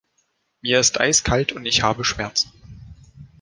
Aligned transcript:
Mir 0.63 0.79
ist 0.79 0.99
eiskalt 0.99 1.51
und 1.51 1.67
ich 1.67 1.83
habe 1.83 2.03
Schmerzen. 2.03 2.51